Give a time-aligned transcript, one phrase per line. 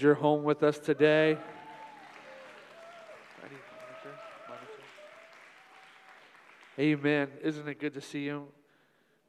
[0.00, 1.36] You're home with us today.
[6.78, 7.28] Amen.
[7.42, 8.46] Isn't it good to see you?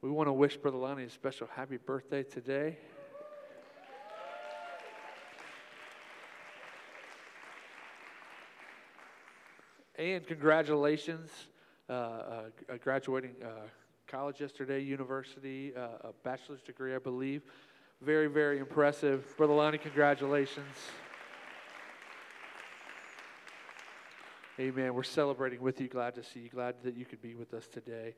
[0.00, 2.78] We want to wish Brother Lonnie a special happy birthday today.
[9.96, 11.30] And congratulations,
[11.90, 12.42] uh, uh,
[12.82, 13.48] graduating uh,
[14.06, 17.42] college yesterday, university, uh, a bachelor's degree, I believe.
[18.04, 19.36] Very, very impressive.
[19.36, 20.66] Brother Lonnie, congratulations.
[24.58, 24.92] Amen.
[24.92, 25.86] We're celebrating with you.
[25.86, 26.48] Glad to see you.
[26.48, 28.16] Glad that you could be with us today.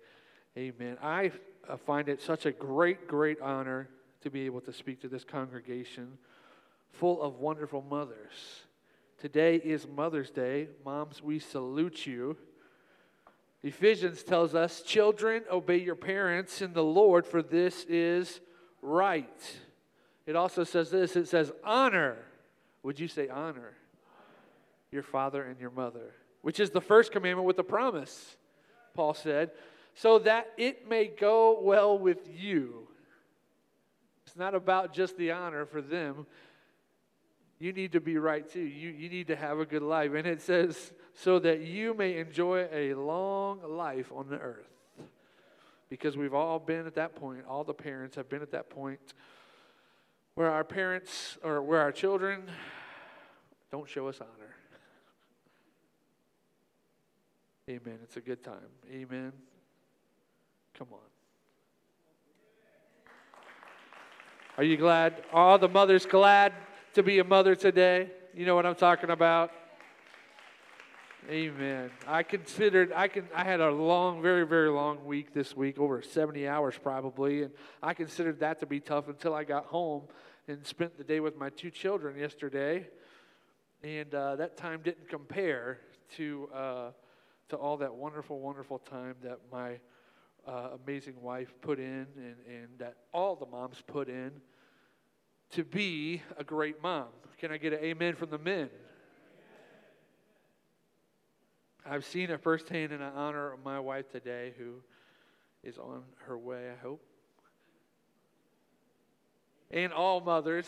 [0.57, 0.97] Amen.
[1.03, 1.33] I
[1.69, 3.91] uh, find it such a great, great honor
[4.23, 6.17] to be able to speak to this congregation
[6.91, 8.63] full of wonderful mothers.
[9.19, 10.69] Today is Mother's Day.
[10.83, 12.39] Moms, we salute you.
[13.63, 18.41] Ephesians tells us, Children, obey your parents in the Lord, for this is
[18.81, 19.59] right.
[20.27, 22.17] It also says this it says, honor.
[22.83, 23.75] Would you say honor?
[24.91, 28.37] Your father and your mother, which is the first commandment with a promise,
[28.95, 29.51] Paul said,
[29.95, 32.87] so that it may go well with you.
[34.27, 36.27] It's not about just the honor for them.
[37.59, 38.61] You need to be right too.
[38.61, 40.13] You, you need to have a good life.
[40.15, 44.69] And it says, so that you may enjoy a long life on the earth.
[45.89, 49.15] Because we've all been at that point, all the parents have been at that point
[50.35, 52.43] where our parents or where our children
[53.71, 54.55] don't show us honor.
[57.71, 57.99] Amen.
[58.03, 58.69] It's a good time.
[58.93, 59.33] Amen.
[60.77, 60.99] Come on.
[64.59, 65.25] Are you glad?
[65.33, 66.53] Are the mothers glad
[66.93, 68.11] to be a mother today?
[68.35, 69.51] You know what I'm talking about?
[71.31, 71.91] Amen.
[72.07, 76.03] I considered I can I had a long, very, very long week this week, over
[76.03, 80.03] 70 hours probably, and I considered that to be tough until I got home
[80.49, 82.89] and spent the day with my two children yesterday.
[83.83, 85.79] And uh, that time didn't compare
[86.17, 86.91] to uh,
[87.49, 89.79] to all that wonderful, wonderful time that my
[90.47, 94.31] uh, amazing wife put in and, and that all the moms put in
[95.53, 97.09] to be a great mom.
[97.39, 98.69] Can I get an amen from the men?
[101.87, 104.77] I've seen it firsthand, and I honor my wife today, who
[105.63, 107.03] is on her way, I hope.
[109.71, 110.67] And all mothers,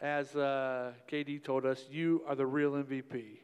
[0.00, 3.38] as uh, KD told us, you are the real MVP.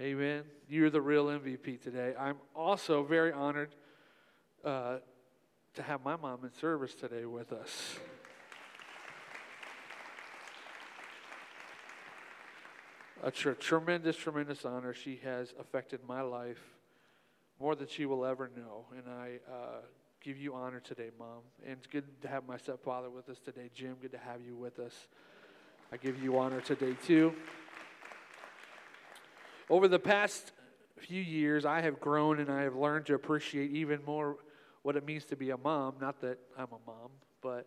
[0.00, 0.44] Amen.
[0.68, 2.14] You're the real MVP today.
[2.18, 3.74] I'm also very honored
[4.64, 4.98] uh,
[5.74, 7.98] to have my mom in service today with us.
[13.24, 14.92] A tr- tremendous, tremendous honor.
[14.92, 16.62] She has affected my life
[17.58, 18.84] more than she will ever know.
[18.94, 19.80] And I uh,
[20.22, 21.40] give you honor today, Mom.
[21.64, 23.70] And it's good to have my stepfather with us today.
[23.74, 24.92] Jim, good to have you with us.
[25.90, 27.32] I give you honor today, too.
[29.70, 30.52] Over the past
[30.98, 34.36] few years, I have grown and I have learned to appreciate even more
[34.82, 35.94] what it means to be a mom.
[35.98, 37.08] Not that I'm a mom,
[37.40, 37.66] but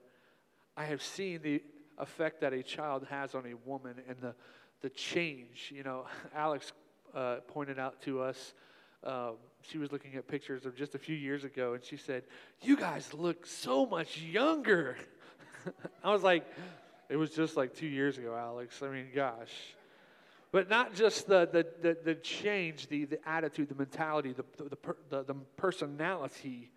[0.75, 1.63] I have seen the
[1.97, 4.35] effect that a child has on a woman and the
[4.82, 5.72] the change.
[5.76, 6.06] You know,
[6.36, 6.72] Alex
[7.14, 8.54] uh, pointed out to us,
[9.04, 12.24] um, she was looking at pictures of just a few years ago, and she said,
[12.62, 14.98] You guys look so much younger.
[16.04, 16.46] I was like,
[17.10, 18.82] It was just like two years ago, Alex.
[18.82, 19.54] I mean, gosh.
[20.52, 24.78] But not just the, the, the, the change, the, the attitude, the mentality, the, the,
[25.10, 26.72] the, the personality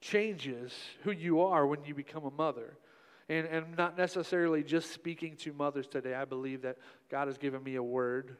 [0.00, 0.72] changes
[1.02, 2.76] who you are when you become a mother
[3.28, 6.14] and, and not necessarily just speaking to mothers today.
[6.14, 6.78] I believe that
[7.10, 8.36] God has given me a word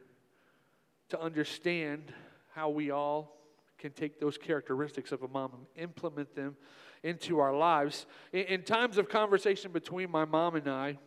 [1.09, 2.13] to understand
[2.53, 3.37] how we all
[3.77, 6.55] can take those characteristics of a mom and implement them
[7.03, 8.05] into our lives.
[8.33, 10.97] In, in times of conversation between my mom and I,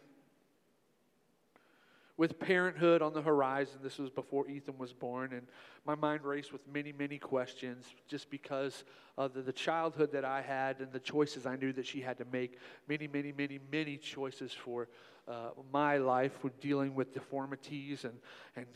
[2.20, 3.78] with parenthood on the horizon.
[3.82, 5.46] This was before Ethan was born, and
[5.86, 8.84] my mind raced with many, many questions just because
[9.16, 12.18] of the, the, childhood that I had and the choices I knew that she had
[12.18, 12.58] to make.
[12.86, 14.88] Many, many, many, many choices for
[15.26, 18.18] uh, my life with dealing with deformities and,
[18.54, 18.66] and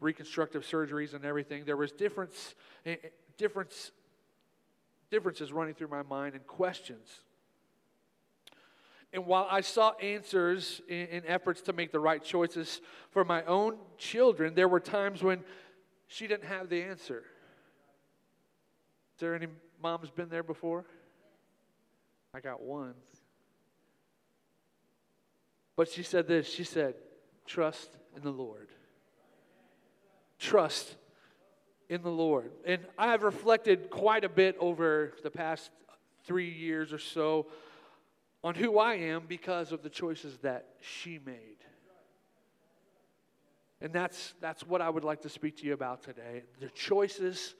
[0.00, 1.66] reconstructive surgeries and everything.
[1.66, 2.54] There was difference,
[2.86, 3.90] eh, eh, difference,
[5.10, 7.20] differences running through my mind and questions
[9.12, 13.42] and while I sought answers in, in, efforts to make the right choices for my
[13.44, 15.40] own children, there were times when
[16.06, 17.24] she didn't have the answer.
[19.14, 19.46] Is there any
[19.82, 20.84] moms been there before?
[22.34, 22.94] I got one.
[25.74, 26.94] But she said this she said,
[27.46, 28.68] Trust in the Lord.
[30.38, 30.96] Trust
[31.88, 32.50] in the Lord.
[32.66, 35.70] And I have reflected quite a bit over the past
[36.24, 37.46] three years or so
[38.48, 41.58] on who I am because of the choices that she made.
[43.82, 47.54] And that's, that's what I would like to speak to you about today the choices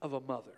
[0.00, 0.54] of a mother.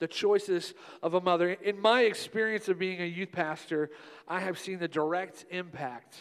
[0.00, 1.52] The choices of a mother.
[1.52, 3.90] In my experience of being a youth pastor,
[4.26, 6.16] I have seen the direct impact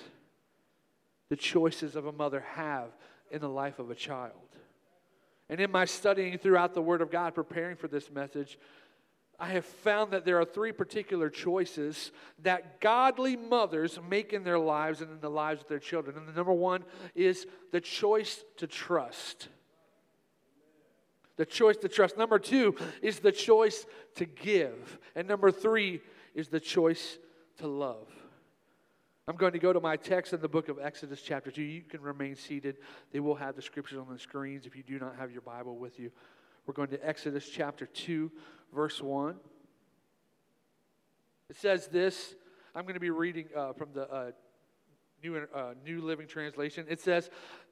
[1.29, 2.89] the choices of a mother have
[3.31, 4.33] in the life of a child.
[5.49, 8.59] And in my studying throughout the Word of God, preparing for this message,
[9.39, 12.11] I have found that there are three particular choices
[12.41, 16.17] that godly mothers make in their lives and in the lives of their children.
[16.17, 19.49] And the number one is the choice to trust.
[21.35, 22.17] The choice to trust.
[22.17, 23.85] Number two is the choice
[24.15, 24.97] to give.
[25.15, 26.01] And number three
[26.33, 27.19] is the choice
[27.57, 28.07] to love.
[29.27, 31.61] I'm going to go to my text in the book of Exodus, chapter 2.
[31.61, 32.77] You can remain seated.
[33.11, 35.77] They will have the scriptures on the screens if you do not have your Bible
[35.77, 36.11] with you.
[36.65, 38.31] We're going to Exodus, chapter 2,
[38.73, 39.35] verse 1.
[41.49, 42.35] It says this.
[42.75, 44.31] I'm going to be reading uh, from the uh,
[45.23, 46.85] New, uh, New Living Translation.
[46.89, 47.29] It says,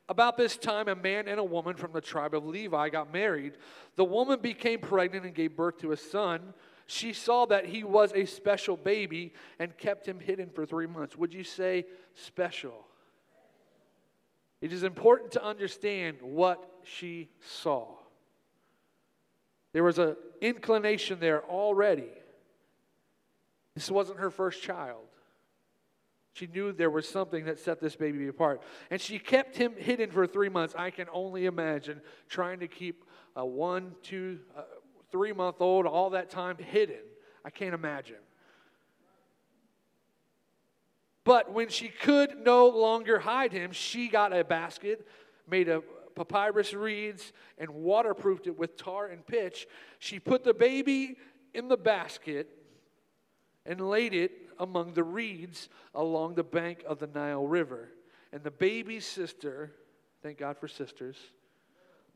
[0.09, 3.53] About this time, a man and a woman from the tribe of Levi got married.
[3.97, 6.53] The woman became pregnant and gave birth to a son.
[6.87, 11.15] She saw that he was a special baby and kept him hidden for three months.
[11.17, 12.85] Would you say special?
[14.61, 17.87] It is important to understand what she saw.
[19.75, 22.07] There was an inclination there already.
[23.73, 25.03] This wasn't her first child.
[26.31, 28.61] She knew there was something that set this baby apart.
[28.89, 30.75] And she kept him hidden for three months.
[30.77, 31.99] I can only imagine
[32.29, 33.03] trying to keep
[33.35, 34.61] a one, two, uh,
[35.11, 37.03] three month old all that time hidden.
[37.43, 38.23] I can't imagine.
[41.25, 45.05] But when she could no longer hide him, she got a basket
[45.49, 45.83] made of
[46.15, 49.67] papyrus reeds and waterproofed it with tar and pitch.
[49.99, 51.17] She put the baby
[51.53, 52.49] in the basket
[53.65, 57.89] and laid it among the reeds along the bank of the Nile River.
[58.31, 59.71] And the baby's sister,
[60.21, 61.17] thank God for sisters.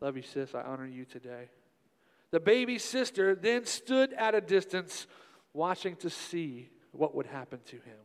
[0.02, 0.56] Love you, sis.
[0.56, 1.50] I honor you today.
[2.32, 5.08] The baby's sister then stood at a distance,
[5.54, 7.98] watching to see what would happen to him.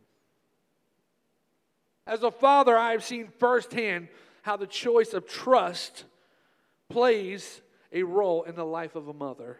[2.07, 4.09] As a father, I have seen firsthand
[4.45, 6.03] how the choice of trust
[6.87, 9.57] plays a role in the life of a mother.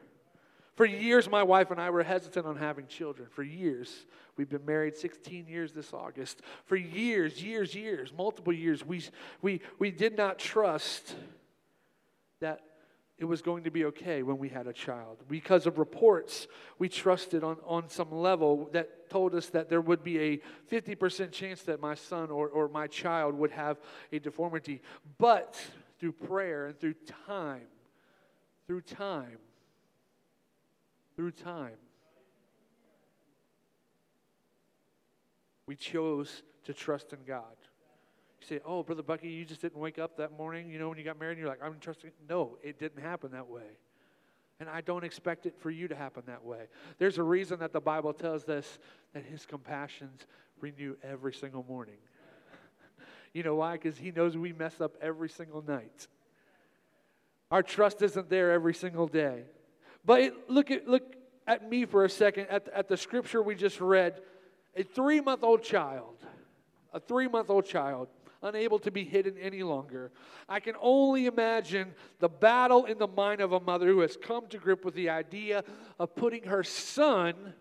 [0.75, 3.27] For years, my wife and I were hesitant on having children.
[3.31, 4.05] For years,
[4.37, 6.41] we've been married 16 years this August.
[6.65, 9.01] For years, years, years, multiple years, we,
[9.41, 11.15] we, we did not trust
[12.39, 12.61] that
[13.17, 15.23] it was going to be okay when we had a child.
[15.29, 16.47] Because of reports,
[16.79, 21.31] we trusted on, on some level that told us that there would be a 50%
[21.31, 23.77] chance that my son or, or my child would have
[24.11, 24.81] a deformity.
[25.17, 25.57] But
[25.97, 26.95] through prayer and through
[27.25, 27.67] time,
[28.67, 29.37] through time,
[31.15, 31.77] through time,
[35.67, 37.55] we chose to trust in God.
[38.47, 41.03] Say, oh, Brother Bucky, you just didn't wake up that morning, you know, when you
[41.03, 42.11] got married, and you're like, I'm trusting.
[42.29, 43.63] No, it didn't happen that way.
[44.59, 46.67] And I don't expect it for you to happen that way.
[46.99, 48.79] There's a reason that the Bible tells us
[49.13, 50.27] that his compassions
[50.61, 51.97] renew every single morning.
[53.33, 53.73] you know why?
[53.73, 56.07] Because he knows we mess up every single night.
[57.49, 59.43] Our trust isn't there every single day.
[60.05, 61.15] But look, at, look
[61.47, 64.21] at me for a second, at, at the scripture we just read.
[64.75, 66.23] A three month old child,
[66.93, 68.09] a three month old child
[68.45, 70.11] unable to be hidden any longer.
[70.47, 74.47] I can only imagine the battle in the mind of a mother who has come
[74.47, 75.63] to grip with the idea
[75.99, 77.53] of putting her son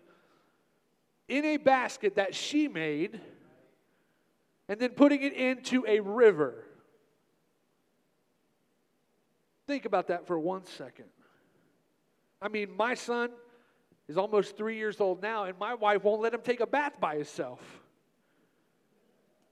[1.27, 3.19] in a basket that she made
[4.69, 6.63] and then putting it into a river.
[9.67, 11.05] Think about that for one second.
[12.39, 13.31] I mean, my son
[14.07, 16.99] is almost three years old now, and my wife won't let him take a bath
[16.99, 17.59] by himself.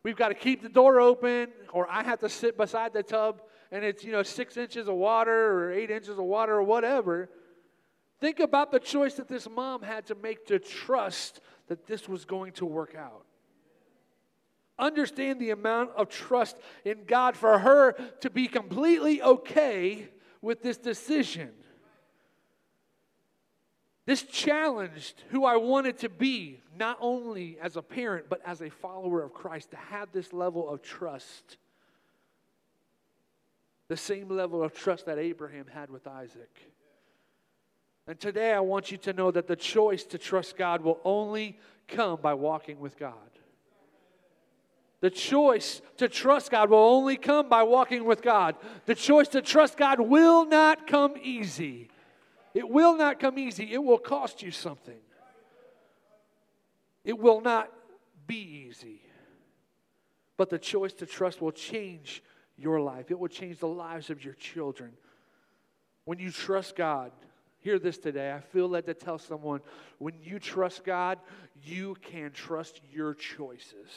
[0.04, 3.42] We've got to keep the door open, or I have to sit beside the tub
[3.72, 7.30] and it's, you know, six inches of water or eight inches of water or whatever.
[8.20, 12.24] Think about the choice that this mom had to make to trust that this was
[12.24, 13.26] going to work out.
[14.78, 20.10] Understand the amount of trust in God for her to be completely okay
[20.42, 21.50] with this decision.
[24.06, 28.70] This challenged who I wanted to be, not only as a parent, but as a
[28.70, 31.58] follower of Christ, to have this level of trust.
[33.88, 36.50] The same level of trust that Abraham had with Isaac.
[38.06, 41.58] And today I want you to know that the choice to trust God will only
[41.88, 43.14] come by walking with God.
[45.00, 48.56] The choice to trust God will only come by walking with God.
[48.86, 51.90] The choice to trust God will not come easy.
[52.54, 55.00] It will not come easy, it will cost you something.
[57.04, 57.72] It will not
[58.28, 59.02] be easy.
[60.38, 62.24] But the choice to trust will change
[62.58, 64.94] your life, it will change the lives of your children.
[66.06, 67.12] When you trust God,
[67.60, 68.32] hear this today.
[68.32, 69.62] I feel led to tell someone
[69.98, 71.18] when you trust God,
[71.64, 73.90] you can trust your choices.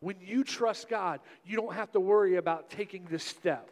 [0.00, 3.70] When you trust God, you don't have to worry about taking this step.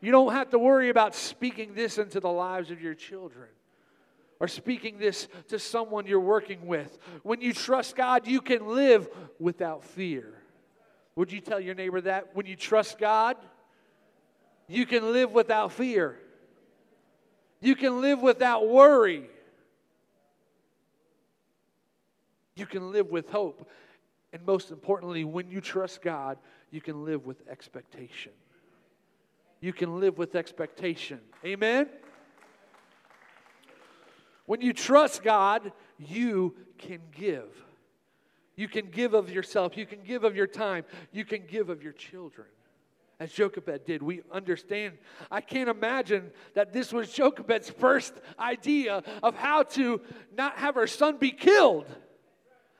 [0.00, 3.48] You don't have to worry about speaking this into the lives of your children
[4.40, 6.98] or speaking this to someone you're working with.
[7.22, 9.08] When you trust God, you can live
[9.40, 10.32] without fear.
[11.16, 12.36] Would you tell your neighbor that?
[12.36, 13.36] When you trust God,
[14.68, 16.16] you can live without fear.
[17.60, 19.28] You can live without worry.
[22.54, 23.68] You can live with hope.
[24.32, 26.38] And most importantly, when you trust God,
[26.70, 28.32] you can live with expectation.
[29.60, 31.20] You can live with expectation.
[31.44, 31.88] Amen?
[34.46, 37.50] When you trust God, you can give.
[38.56, 39.76] You can give of yourself.
[39.76, 40.84] You can give of your time.
[41.12, 42.46] You can give of your children.
[43.20, 44.98] As Jochebed did, we understand.
[45.30, 50.00] I can't imagine that this was Jochebed's first idea of how to
[50.36, 51.86] not have her son be killed.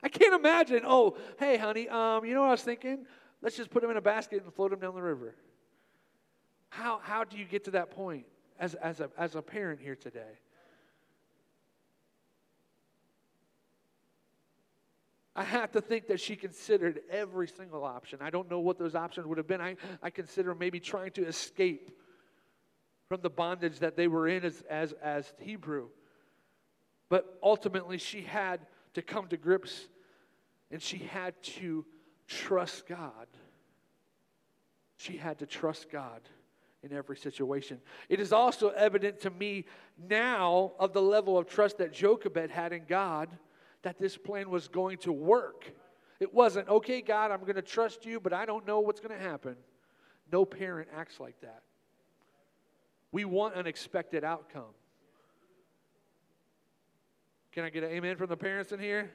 [0.00, 3.04] I can't imagine, oh, hey, honey, um, you know what I was thinking?
[3.42, 5.35] Let's just put him in a basket and float him down the river.
[6.69, 8.27] How, how do you get to that point
[8.59, 10.39] as, as, a, as a parent here today?
[15.35, 18.19] I have to think that she considered every single option.
[18.21, 19.61] I don't know what those options would have been.
[19.61, 21.93] I, I consider maybe trying to escape
[23.09, 25.89] from the bondage that they were in as, as, as Hebrew.
[27.09, 28.61] But ultimately, she had
[28.95, 29.87] to come to grips
[30.71, 31.87] and she had to
[32.27, 33.29] trust God.
[34.97, 36.21] She had to trust God
[36.82, 37.80] in every situation.
[38.08, 39.64] It is also evident to me
[40.08, 43.28] now of the level of trust that Jochebed had in God
[43.82, 45.73] that this plan was going to work.
[46.20, 49.16] It wasn't, okay, God, I'm going to trust you, but I don't know what's going
[49.16, 49.56] to happen.
[50.30, 51.62] No parent acts like that.
[53.12, 54.75] We want an expected outcome.
[57.52, 59.11] Can I get an amen from the parents in here?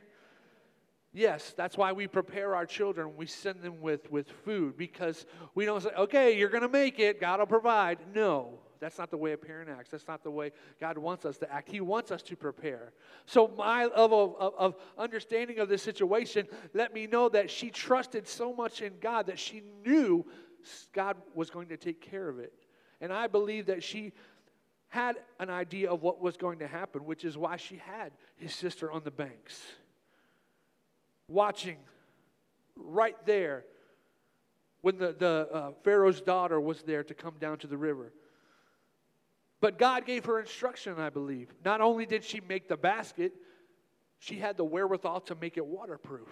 [1.13, 3.15] Yes, that's why we prepare our children.
[3.15, 6.99] We send them with, with food because we don't say, okay, you're going to make
[6.99, 7.99] it, God will provide.
[8.15, 9.91] No, that's not the way a parent acts.
[9.91, 11.69] That's not the way God wants us to act.
[11.69, 12.93] He wants us to prepare.
[13.27, 17.69] So, my level of, of, of understanding of this situation let me know that she
[17.69, 20.25] trusted so much in God that she knew
[20.93, 22.53] God was going to take care of it.
[22.99, 24.13] And I believe that she
[24.89, 28.53] had an idea of what was going to happen, which is why she had his
[28.53, 29.61] sister on the banks,
[31.27, 31.77] watching
[32.75, 33.65] right there
[34.81, 38.11] when the, the uh, Pharaoh's daughter was there to come down to the river.
[39.61, 41.47] But God gave her instruction, I believe.
[41.63, 43.33] Not only did she make the basket,
[44.19, 46.27] she had the wherewithal to make it waterproof.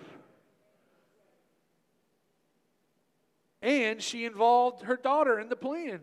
[3.61, 6.01] And she involved her daughter in the plan.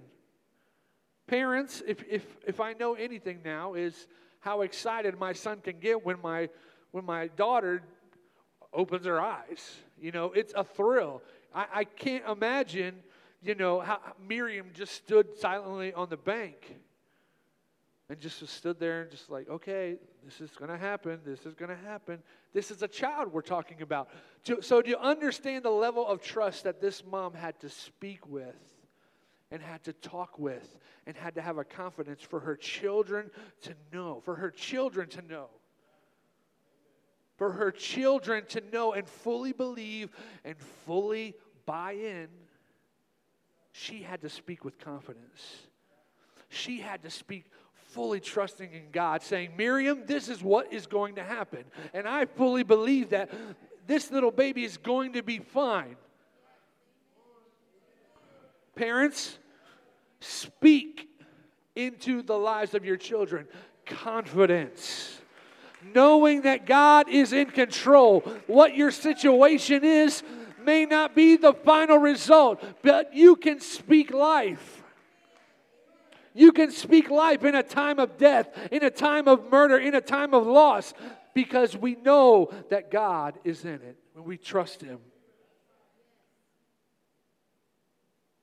[1.26, 4.07] Parents, if, if, if I know anything now, is
[4.40, 6.49] how excited my son can get when my,
[6.92, 7.83] when my daughter
[8.73, 9.77] opens her eyes.
[10.01, 11.23] You know, it's a thrill.
[11.55, 12.97] I, I can't imagine,
[13.43, 16.77] you know, how Miriam just stood silently on the bank
[18.11, 21.21] and just stood there and just like, okay, this is going to happen.
[21.25, 22.23] This is going to happen.
[22.55, 24.09] This is a child we're talking about.
[24.61, 28.57] So, do you understand the level of trust that this mom had to speak with
[29.51, 33.31] and had to talk with and had to have a confidence for her children
[33.63, 35.49] to know, for her children to know?
[37.38, 40.11] For her children to know and fully believe
[40.45, 41.35] and fully
[41.66, 42.28] buy in,
[43.73, 45.68] she had to speak with confidence.
[46.49, 51.14] She had to speak fully trusting in God, saying, Miriam, this is what is going
[51.14, 51.64] to happen.
[51.95, 53.30] And I fully believe that
[53.87, 55.97] this little baby is going to be fine.
[58.75, 59.38] Parents,
[60.21, 61.09] speak
[61.76, 63.47] into the lives of your children
[63.87, 65.18] confidence.
[65.94, 68.20] Knowing that God is in control.
[68.47, 70.23] What your situation is
[70.64, 74.82] may not be the final result, but you can speak life.
[76.35, 79.94] You can speak life in a time of death, in a time of murder, in
[79.94, 80.94] a time of loss,
[81.35, 84.99] because we know that God is in it when we trust Him.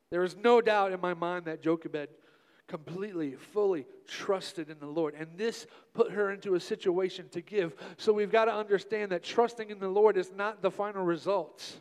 [0.10, 2.10] There is no doubt in my mind that Jochebed
[2.68, 5.14] completely, fully trusted in the Lord.
[5.18, 7.76] And this put her into a situation to give.
[7.98, 11.80] So we've got to understand that trusting in the Lord is not the final results.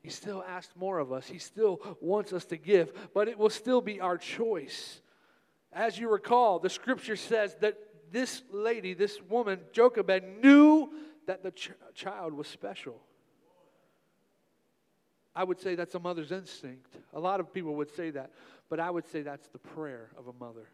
[0.00, 1.26] He still asks more of us.
[1.26, 5.00] He still wants us to give, but it will still be our choice.
[5.72, 7.78] As you recall, the scripture says that
[8.10, 10.90] this lady, this woman, Jochebed, knew
[11.26, 13.02] that the ch- child was special.
[15.38, 16.96] I would say that's a mother's instinct.
[17.14, 18.32] A lot of people would say that,
[18.68, 20.68] but I would say that's the prayer of a mother.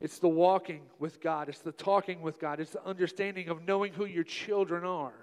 [0.00, 3.92] It's the walking with God, it's the talking with God, it's the understanding of knowing
[3.92, 5.16] who your children are.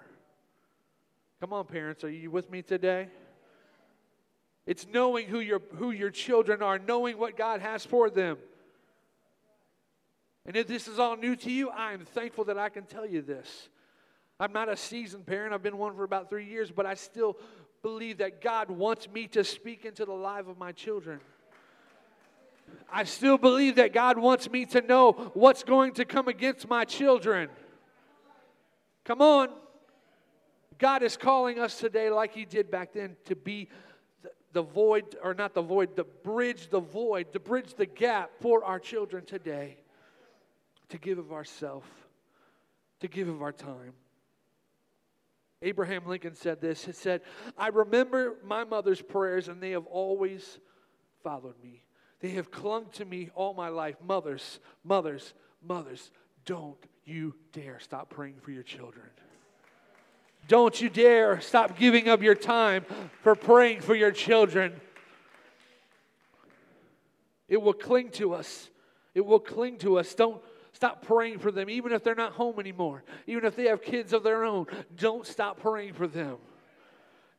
[1.40, 3.08] Come on, parents, are you with me today?
[4.66, 8.36] It's knowing who your, who your children are, knowing what God has for them.
[10.44, 13.06] And if this is all new to you, I am thankful that I can tell
[13.06, 13.70] you this.
[14.40, 17.36] I'm not a seasoned parent, I've been one for about three years, but I still
[17.82, 21.20] believe that God wants me to speak into the life of my children.
[22.92, 26.84] I still believe that God wants me to know what's going to come against my
[26.84, 27.48] children.
[29.04, 29.48] Come on.
[30.78, 33.68] God is calling us today, like He did back then, to be
[34.52, 38.64] the, void, or not the void, to bridge the void, to bridge the gap for
[38.64, 39.76] our children today,
[40.88, 41.84] to give of ourself,
[43.00, 43.92] to give of our time.
[45.62, 46.84] Abraham Lincoln said this.
[46.84, 47.20] He said,
[47.58, 50.58] I remember my mother's prayers, and they have always
[51.22, 51.82] followed me.
[52.20, 53.96] They have clung to me all my life.
[54.06, 56.10] Mothers, mothers, mothers,
[56.44, 59.06] don't you dare stop praying for your children.
[60.48, 62.84] Don't you dare stop giving up your time
[63.22, 64.80] for praying for your children.
[67.48, 68.68] It will cling to us.
[69.14, 70.14] It will cling to us.
[70.14, 70.40] Don't
[70.80, 74.14] stop praying for them, even if they're not home anymore, even if they have kids
[74.14, 74.64] of their own.
[74.96, 76.38] Don't stop praying for them.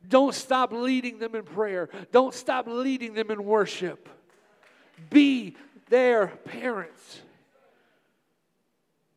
[0.08, 1.88] Don't stop leading them in prayer.
[2.12, 4.08] Don't stop leading them in worship.
[5.10, 5.56] Be
[5.88, 7.20] their parents.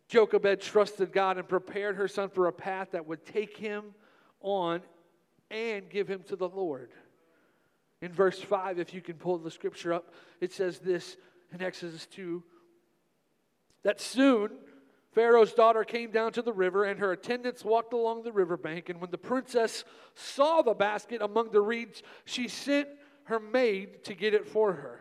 [0.07, 3.93] Jochebed trusted God and prepared her son for a path that would take him
[4.41, 4.81] on
[5.51, 6.89] and give him to the Lord.
[8.01, 11.15] In verse 5, if you can pull the scripture up, it says this
[11.53, 12.41] in Exodus 2
[13.85, 14.49] that soon
[15.13, 18.89] Pharaoh's daughter came down to the river, and her attendants walked along the riverbank.
[18.89, 22.89] And when the princess saw the basket among the reeds, she sent
[23.25, 24.99] her maid to get it for her.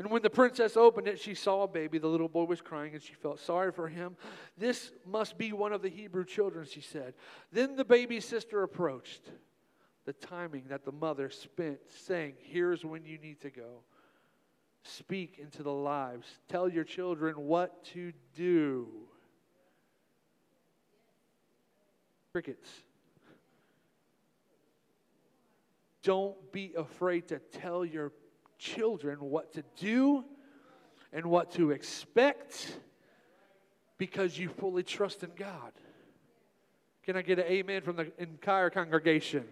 [0.00, 1.98] And when the princess opened it, she saw a baby.
[1.98, 4.16] The little boy was crying, and she felt sorry for him.
[4.58, 7.14] This must be one of the Hebrew children, she said.
[7.52, 9.22] Then the baby's sister approached.
[10.04, 13.82] The timing that the mother spent saying, Here's when you need to go.
[14.82, 16.26] Speak into the lives.
[16.48, 18.88] Tell your children what to do.
[22.32, 22.70] Crickets.
[26.02, 28.12] Don't be afraid to tell your
[28.58, 30.24] children what to do
[31.12, 32.78] and what to expect
[33.98, 35.72] because you fully trust in God.
[37.02, 39.44] Can I get an amen from the entire congregation?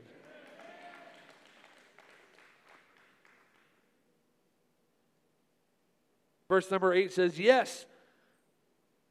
[6.48, 7.86] Verse number 8 says, Yes.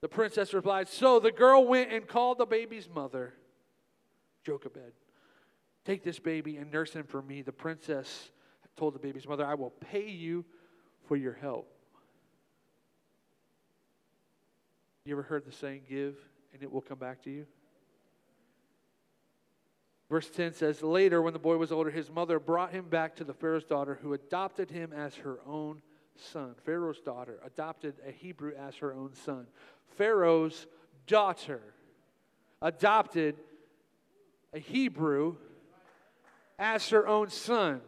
[0.01, 3.33] The princess replied, So the girl went and called the baby's mother,
[4.45, 4.93] Jochebed.
[5.83, 7.41] Take this baby and nurse him for me.
[7.41, 8.31] The princess
[8.75, 10.45] told the baby's mother, I will pay you
[11.07, 11.71] for your help.
[15.05, 16.15] You ever heard the saying, give
[16.53, 17.45] and it will come back to you?
[20.09, 23.23] Verse 10 says, Later, when the boy was older, his mother brought him back to
[23.23, 25.81] the Pharaoh's daughter, who adopted him as her own
[26.17, 26.55] son.
[26.65, 29.47] Pharaoh's daughter adopted a Hebrew as her own son.
[29.97, 30.67] Pharaoh's
[31.07, 31.61] daughter
[32.61, 33.35] adopted
[34.53, 35.35] a Hebrew
[36.57, 37.81] as her own son.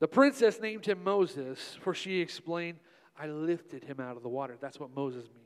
[0.00, 2.78] The princess named him Moses, for she explained,
[3.18, 4.56] I lifted him out of the water.
[4.60, 5.43] That's what Moses means.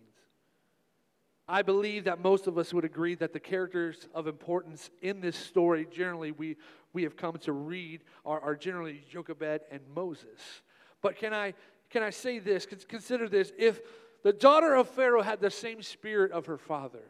[1.48, 5.34] I believe that most of us would agree that the characters of importance in this
[5.34, 6.56] story, generally, we,
[6.92, 10.62] we have come to read, are, are generally Jochebed and Moses.
[11.00, 11.54] But can I,
[11.88, 12.66] can I say this?
[12.66, 13.50] Consider this.
[13.56, 13.80] If
[14.22, 17.04] the daughter of Pharaoh had the same spirit of her father,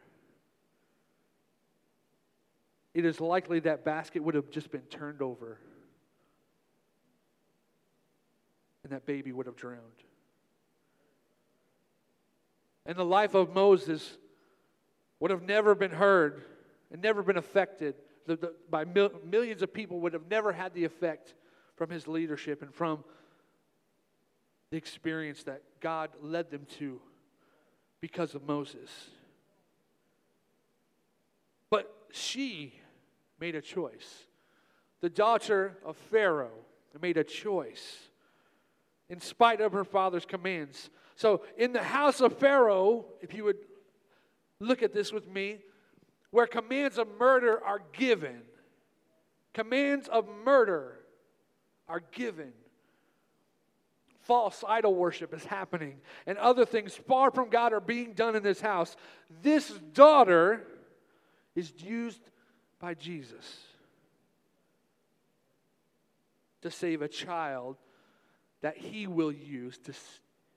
[2.94, 5.59] it is likely that basket would have just been turned over
[8.85, 9.81] and that baby would have drowned.
[12.87, 14.16] And the life of Moses
[15.20, 16.42] would have never been heard
[16.92, 17.94] and never been affected
[18.28, 21.35] the, the, by mil- millions of people, would have never had the effect
[21.76, 23.02] from his leadership and from
[24.70, 27.00] the experience that God led them to
[28.00, 28.90] because of Moses.
[31.70, 32.74] But she
[33.40, 34.26] made a choice.
[35.00, 36.50] The daughter of Pharaoh
[37.00, 37.96] made a choice
[39.09, 40.90] in spite of her father's commands.
[41.14, 43.57] So, in the house of Pharaoh, if you would
[44.61, 45.59] look at this with me,
[46.31, 48.42] where commands of murder are given,
[49.55, 50.99] commands of murder
[51.88, 52.53] are given.
[54.21, 58.42] False idol worship is happening, and other things far from God are being done in
[58.42, 58.94] this house.
[59.42, 60.66] This daughter
[61.55, 62.21] is used
[62.79, 63.62] by Jesus
[66.61, 67.77] to save a child
[68.61, 69.94] that he will use to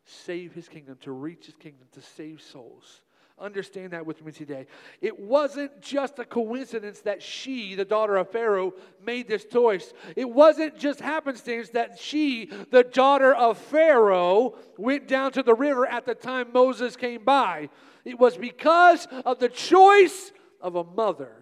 [0.05, 3.01] save his kingdom, to reach his kingdom, to save souls.
[3.41, 4.67] Understand that with me today.
[5.01, 8.73] It wasn't just a coincidence that she, the daughter of Pharaoh,
[9.03, 9.93] made this choice.
[10.15, 15.87] It wasn't just happenstance that she, the daughter of Pharaoh, went down to the river
[15.87, 17.69] at the time Moses came by.
[18.05, 21.33] It was because of the choice of a mother.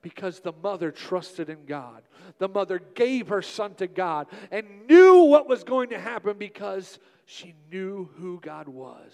[0.00, 2.02] Because the mother trusted in God.
[2.38, 6.98] The mother gave her son to God and knew what was going to happen because
[7.26, 9.12] she knew who God was.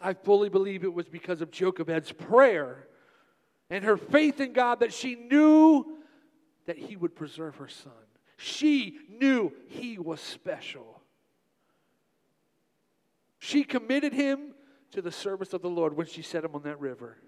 [0.00, 2.86] I fully believe it was because of Jochebed's prayer
[3.70, 5.98] and her faith in God that she knew
[6.66, 7.92] that he would preserve her son.
[8.36, 11.02] She knew he was special.
[13.38, 14.54] She committed him
[14.92, 17.18] to the service of the Lord when she set him on that river.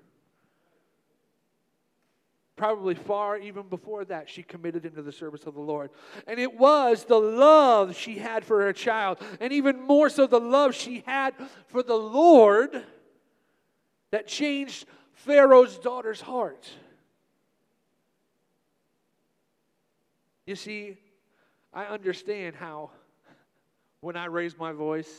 [2.61, 5.88] Probably far even before that, she committed into the service of the Lord.
[6.27, 10.38] And it was the love she had for her child, and even more so the
[10.38, 11.33] love she had
[11.68, 12.85] for the Lord,
[14.11, 16.68] that changed Pharaoh's daughter's heart.
[20.44, 20.99] You see,
[21.73, 22.90] I understand how
[24.03, 25.11] when I raise my voice,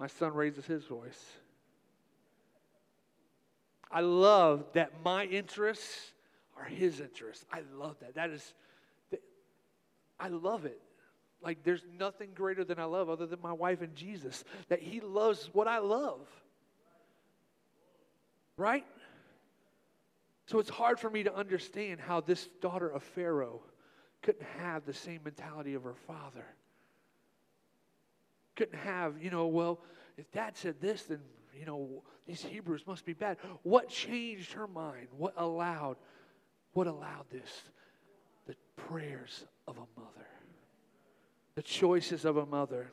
[0.00, 1.24] my son raises his voice.
[3.88, 6.10] I love that my interests
[6.56, 7.44] are his interests.
[7.52, 8.14] I love that.
[8.14, 8.54] That is,
[10.18, 10.80] I love it.
[11.42, 14.44] Like there's nothing greater than I love other than my wife and Jesus.
[14.68, 16.26] That he loves what I love.
[18.56, 18.86] Right?
[20.46, 23.62] So it's hard for me to understand how this daughter of Pharaoh
[24.22, 26.46] couldn't have the same mentality of her father.
[28.56, 29.80] Couldn't have, you know, well,
[30.16, 31.20] if dad said this, then,
[31.58, 33.38] you know, these Hebrews must be bad.
[33.62, 35.08] What changed her mind?
[35.16, 35.96] What allowed
[36.74, 37.62] what allowed this?
[38.46, 40.26] The prayers of a mother,
[41.54, 42.90] the choices of a mother.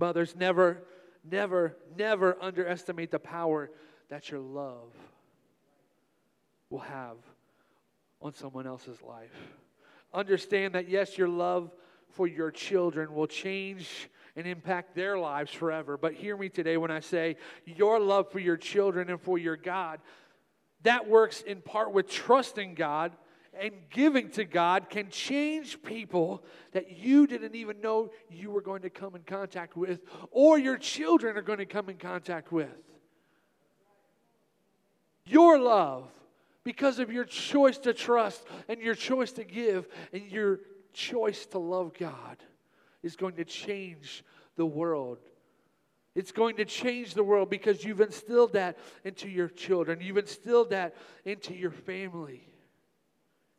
[0.00, 0.82] Mothers, never,
[1.28, 3.70] never, never underestimate the power
[4.08, 4.92] that your love
[6.70, 7.16] will have
[8.20, 9.34] on someone else's life.
[10.12, 11.70] Understand that, yes, your love
[12.10, 15.96] for your children will change and impact their lives forever.
[15.96, 19.56] But hear me today when I say your love for your children and for your
[19.56, 20.00] God
[20.82, 23.12] that works in part with trusting God
[23.58, 28.82] and giving to God can change people that you didn't even know you were going
[28.82, 32.68] to come in contact with or your children are going to come in contact with.
[35.24, 36.08] Your love,
[36.64, 40.60] because of your choice to trust and your choice to give and your
[40.92, 42.38] choice to love God,
[43.02, 44.24] is going to change
[44.56, 45.18] the world
[46.18, 50.00] it's going to change the world because you've instilled that into your children.
[50.00, 52.42] You've instilled that into your family.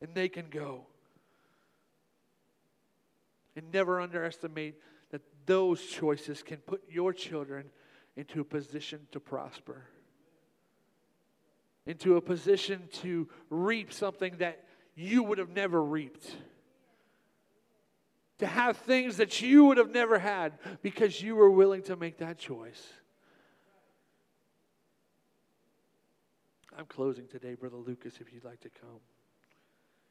[0.01, 0.85] And they can go.
[3.55, 4.75] And never underestimate
[5.11, 7.69] that those choices can put your children
[8.17, 9.85] into a position to prosper,
[11.85, 16.35] into a position to reap something that you would have never reaped
[18.39, 22.17] to have things that you would have never had because you were willing to make
[22.17, 22.87] that choice.
[26.77, 29.01] I'm closing today, Brother Lucas, if you'd like to come.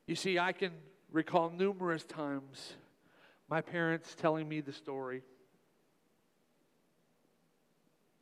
[0.07, 0.73] You see, I can
[1.11, 2.75] recall numerous times
[3.49, 5.23] my parents telling me the story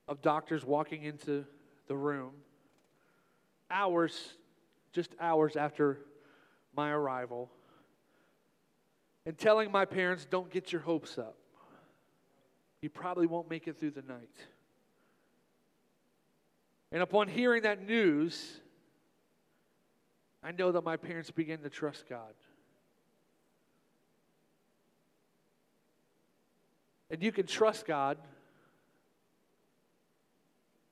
[0.06, 1.44] of doctors walking into
[1.88, 2.30] the room
[3.68, 4.34] hours,
[4.92, 5.98] just hours after
[6.76, 7.50] my arrival
[9.26, 11.36] and telling my parents, don't get your hopes up.
[12.80, 14.30] You probably won't make it through the night.
[16.92, 18.60] And upon hearing that news,
[20.42, 22.32] I know that my parents began to trust God.
[27.10, 28.18] And you can trust God.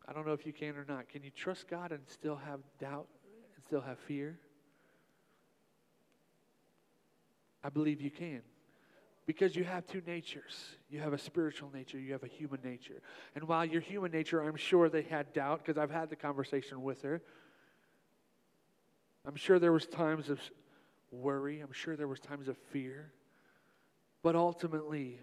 [0.09, 1.09] I don't know if you can or not.
[1.09, 3.07] Can you trust God and still have doubt
[3.55, 4.39] and still have fear?
[7.65, 8.43] I believe you can.
[9.27, 10.55] Because you have two natures.
[10.91, 13.01] You have a spiritual nature, you have a human nature.
[13.35, 16.83] And while your human nature, I'm sure they had doubt because I've had the conversation
[16.83, 17.23] with her.
[19.27, 20.39] I'm sure there was times of
[21.11, 23.13] worry, I'm sure there was times of fear.
[24.23, 25.19] But ultimately,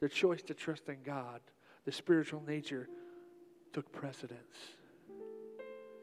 [0.00, 1.40] the choice to trust in God,
[1.86, 2.88] the spiritual nature
[3.72, 4.56] took precedence.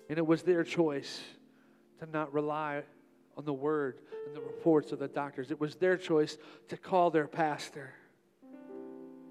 [0.10, 1.22] And it was their choice
[2.00, 2.84] to not rely
[3.38, 5.52] on the word and the reports of the doctors.
[5.52, 6.38] It was their choice
[6.70, 7.94] to call their pastor.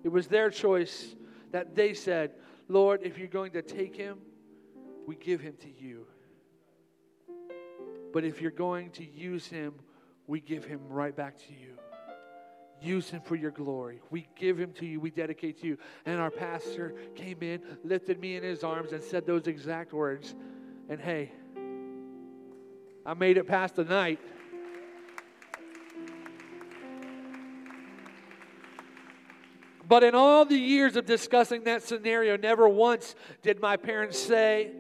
[0.03, 1.15] It was their choice
[1.53, 2.33] that they said,
[2.69, 4.19] Lord, if you're going to take him,
[5.07, 6.07] we give him to you.
[8.13, 9.75] But if you're going to use him,
[10.27, 11.75] we give him right back to you.
[12.81, 14.01] Use him for your glory.
[14.11, 15.01] We give him to you.
[15.01, 15.79] We dedicate to you.
[16.07, 20.35] And our pastor came in, lifted me in his arms, and said those exact words.
[20.89, 21.33] And hey,
[23.07, 24.19] I made it past the night.
[29.87, 34.71] But in all the years of discussing that scenario, never once did my parents say,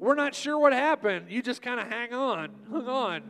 [0.00, 1.26] We're not sure what happened.
[1.30, 3.22] You just kind of hang on, hung on.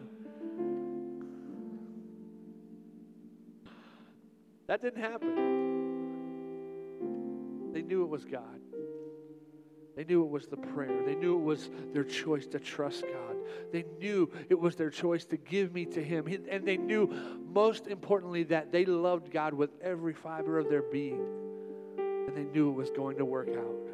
[4.69, 5.53] That didn't happen.
[7.75, 8.62] They knew it was God.
[9.95, 11.03] They knew it was the prayer.
[11.05, 13.37] They knew it was their choice to trust God.
[13.73, 16.27] They knew it was their choice to give me to Him.
[16.51, 17.13] And they knew,
[17.53, 21.27] most importantly, that they loved God with every fiber of their being.
[21.99, 23.89] And they knew it was going to work out.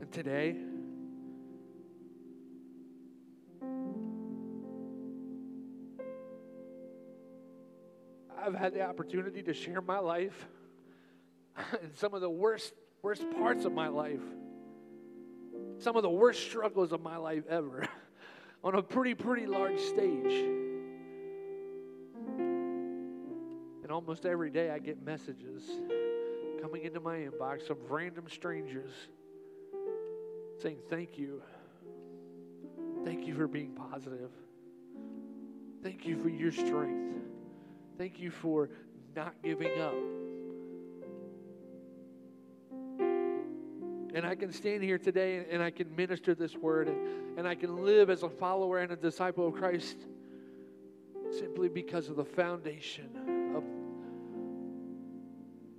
[0.00, 0.56] And today,
[8.36, 10.46] I've had the opportunity to share my life
[11.96, 14.20] some of the worst, worst parts of my life,
[15.78, 17.88] some of the worst struggles of my life ever,
[18.64, 20.32] on a pretty, pretty large stage.
[23.82, 25.62] And almost every day I get messages
[26.60, 28.90] coming into my inbox from random strangers
[30.60, 31.42] saying, Thank you.
[33.04, 34.30] Thank you for being positive.
[35.82, 37.14] Thank you for your strength.
[37.96, 38.70] Thank you for
[39.14, 39.94] not giving up.
[44.16, 47.54] And I can stand here today and I can minister this word and, and I
[47.54, 49.98] can live as a follower and a disciple of Christ
[51.38, 53.10] simply because of the foundation
[53.54, 53.62] of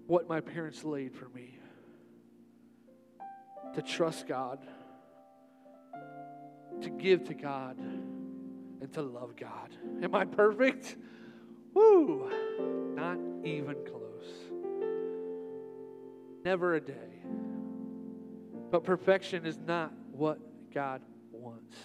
[0.06, 1.58] what my parents laid for me
[3.74, 4.60] to trust God,
[6.82, 9.76] to give to God, and to love God.
[10.04, 10.96] Am I perfect?
[11.74, 12.30] Woo!
[12.94, 14.28] Not even close.
[16.46, 17.18] Never a day.
[18.70, 20.40] But perfection is not what
[20.74, 21.02] God
[21.32, 21.78] wants.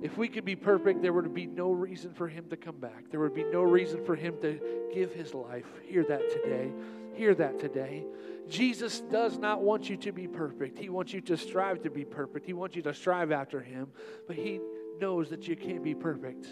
[0.00, 3.10] If we could be perfect, there would be no reason for him to come back.
[3.10, 4.60] There would be no reason for him to
[4.94, 5.66] give his life.
[5.84, 6.70] Hear that today.
[7.14, 8.04] Hear that today.
[8.48, 10.78] Jesus does not want you to be perfect.
[10.78, 12.46] He wants you to strive to be perfect.
[12.46, 13.88] He wants you to strive after him,
[14.28, 14.60] but he
[15.00, 16.46] knows that you can't be perfect.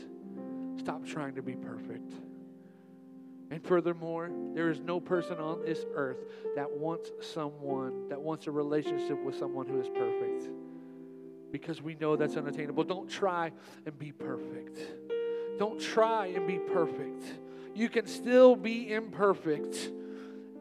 [0.78, 2.12] Stop trying to be perfect.
[3.50, 6.18] And furthermore, there is no person on this earth
[6.56, 10.50] that wants someone, that wants a relationship with someone who is perfect.
[11.52, 12.84] Because we know that's unattainable.
[12.84, 13.52] Don't try
[13.84, 14.78] and be perfect.
[15.58, 17.22] Don't try and be perfect.
[17.74, 19.90] You can still be imperfect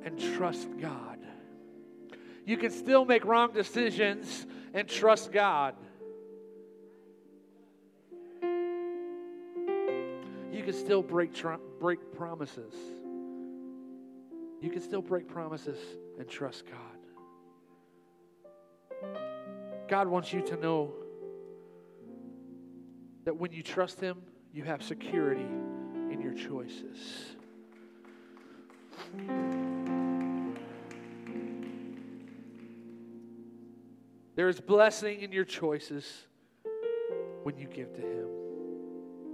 [0.03, 1.17] and trust God.
[2.45, 5.75] You can still make wrong decisions and trust God.
[10.65, 12.73] Can still break, tr- break promises.
[14.61, 15.77] You can still break promises
[16.17, 16.79] and trust God.
[19.87, 20.93] God wants you to know
[23.25, 24.17] that when you trust Him,
[24.51, 25.45] you have security
[26.11, 27.35] in your choices.
[34.35, 36.25] There is blessing in your choices
[37.43, 38.44] when you give to Him.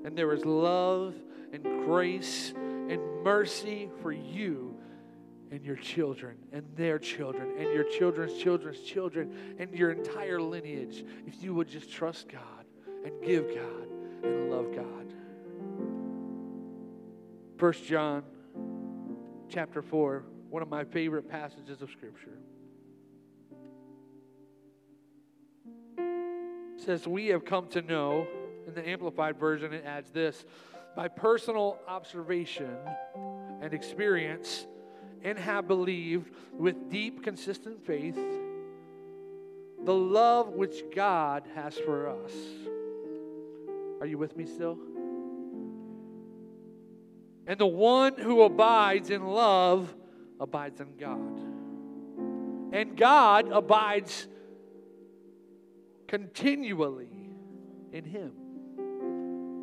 [0.03, 1.15] And there is love
[1.53, 4.75] and grace and mercy for you
[5.51, 11.03] and your children and their children and your children's children's children and your entire lineage
[11.27, 12.65] if you would just trust God
[13.05, 15.13] and give God and love God.
[17.57, 18.23] First John
[19.49, 22.37] chapter 4, one of my favorite passages of scripture.
[26.81, 28.27] says we have come to know
[28.67, 30.45] in the Amplified Version, it adds this
[30.95, 32.75] by personal observation
[33.61, 34.65] and experience,
[35.23, 38.17] and have believed with deep, consistent faith
[39.83, 42.31] the love which God has for us.
[43.99, 44.77] Are you with me still?
[47.47, 49.93] And the one who abides in love
[50.39, 51.39] abides in God.
[52.73, 54.27] And God abides
[56.07, 57.31] continually
[57.91, 58.40] in him.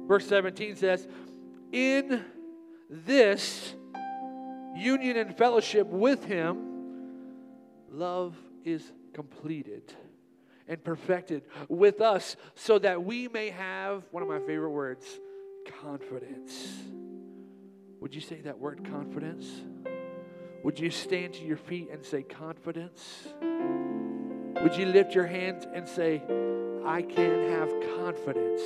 [0.08, 1.06] Verse 17 says,
[1.70, 2.24] In
[2.88, 3.74] this
[4.74, 6.64] union and fellowship with Him,
[7.90, 9.92] love is completed
[10.66, 15.20] and perfected with us so that we may have one of my favorite words
[15.82, 16.68] confidence.
[18.00, 19.46] Would you say that word confidence?
[20.64, 23.28] Would you stand to your feet and say, Confidence?
[24.62, 26.22] Would you lift your hands and say,
[26.84, 28.62] I can have confidence?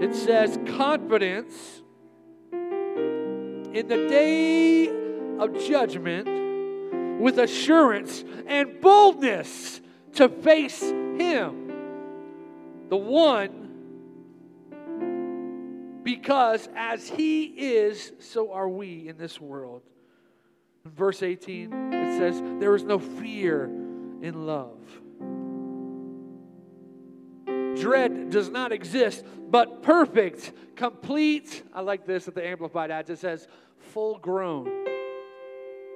[0.00, 1.82] It says, Confidence
[2.52, 4.88] in the day
[5.38, 9.80] of judgment with assurance and boldness
[10.14, 11.72] to face Him,
[12.88, 13.58] the one
[16.08, 19.82] because as he is, so are we in this world.
[20.86, 24.78] In verse 18, it says, There is no fear in love.
[27.80, 31.62] Dread does not exist, but perfect, complete.
[31.72, 33.10] I like this at the Amplified Adds.
[33.10, 34.86] It says, full grown.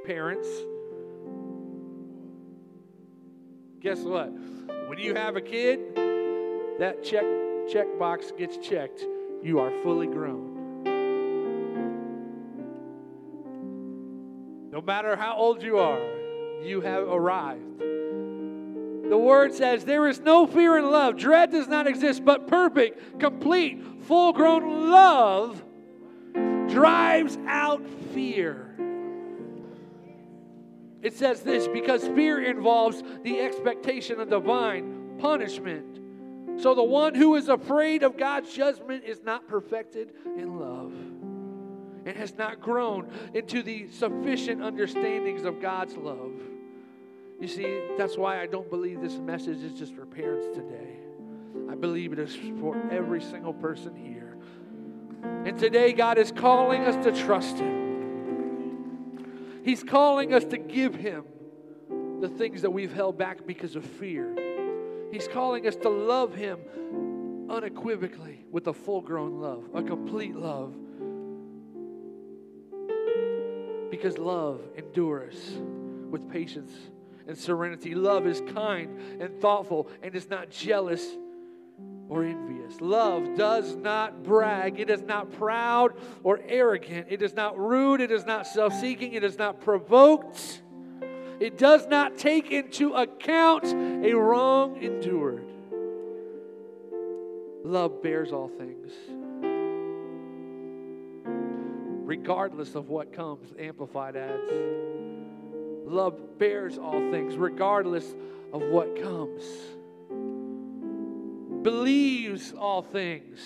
[0.05, 0.49] Parents,
[3.81, 4.33] guess what?
[4.89, 5.95] When you have a kid,
[6.79, 7.25] that check
[7.71, 9.05] check box gets checked
[9.43, 10.51] you are fully grown.
[14.71, 16.01] No matter how old you are,
[16.63, 17.83] you have arrived.
[19.13, 21.19] The word says, There is no fear in love.
[21.19, 25.63] Dread does not exist, but perfect, complete, full grown love
[26.71, 28.75] drives out fear.
[31.03, 36.01] It says this because fear involves the expectation of divine punishment.
[36.59, 40.95] So the one who is afraid of God's judgment is not perfected in love
[42.07, 46.33] and has not grown into the sufficient understandings of God's love.
[47.43, 51.01] You see, that's why I don't believe this message is just for parents today.
[51.69, 54.37] I believe it is for every single person here.
[55.45, 59.19] And today, God is calling us to trust Him.
[59.65, 61.25] He's calling us to give Him
[62.21, 65.09] the things that we've held back because of fear.
[65.11, 66.61] He's calling us to love Him
[67.51, 70.77] unequivocally with a full grown love, a complete love.
[73.91, 75.59] Because love endures
[76.09, 76.71] with patience
[77.27, 77.95] and serenity.
[77.95, 81.07] Love is kind and thoughtful and is not jealous
[82.09, 82.81] or envious.
[82.81, 84.79] Love does not brag.
[84.79, 87.07] It is not proud or arrogant.
[87.09, 88.01] It is not rude.
[88.01, 89.15] It is not self seeking.
[89.15, 90.63] It is not provoked.
[91.41, 95.45] It does not take into account a wrong endured.
[97.65, 98.93] Love bears all things.
[102.05, 105.02] Regardless of what comes, Amplified adds.
[105.93, 108.15] Love bears all things, regardless
[108.53, 109.43] of what comes.
[111.63, 113.41] Believes all things,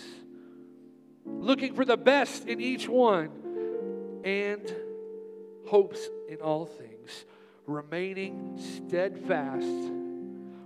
[1.24, 3.30] looking for the best in each one,
[4.24, 4.72] and
[5.66, 7.24] hopes in all things
[7.66, 9.90] remaining steadfast,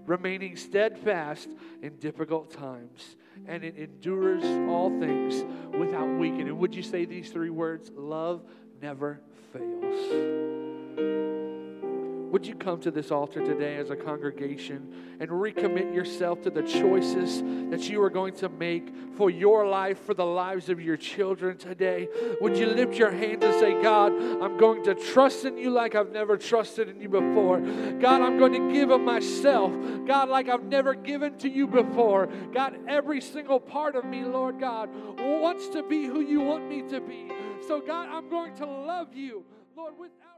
[0.05, 1.49] remaining steadfast
[1.81, 3.17] in difficult times,
[3.47, 5.43] and it endures all things
[5.79, 6.59] without weakening.
[6.59, 7.91] Would you say these three words?
[7.97, 8.43] Love
[8.83, 9.23] never
[9.55, 10.60] fails.
[12.31, 16.63] Would you come to this altar today as a congregation and recommit yourself to the
[16.63, 20.97] choices that you are going to make for your life, for the lives of your
[20.97, 22.09] children today?
[22.41, 25.97] Would you lift your hand and say, God, I'm going to trust in you like
[25.97, 27.59] I've never trusted in you before.
[27.59, 29.73] God, I'm going to give of myself,
[30.07, 32.29] God, like I've never given to you before.
[32.55, 34.89] God, every single part of me, Lord God,
[35.19, 37.29] wants to be who you want me to be.
[37.67, 39.45] So, God, I'm going to love you,
[39.77, 40.30] Lord, without